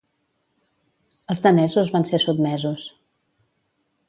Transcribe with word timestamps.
Els 1.33 1.43
danesos 1.45 1.93
van 1.97 2.09
ser 2.13 2.21
sotmesos. 2.25 2.89